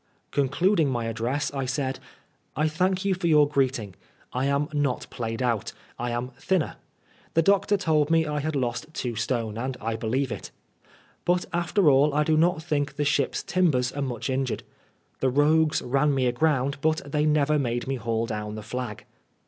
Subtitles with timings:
[0.31, 1.99] Concluding my ad dress I said:*^
[2.55, 3.93] I thank you for your greeting*
[4.33, 5.73] I am not played out.
[5.99, 6.77] I am thinner.
[7.35, 10.49] The doctor told me I had lost two stone, and I believe it.
[11.23, 14.63] But after all I do not think the ship's timbers are much injured.
[15.19, 19.05] The rogues ran me aground, but they never made me haul down the flag.